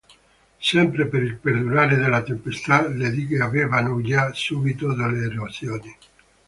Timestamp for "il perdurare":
1.21-1.95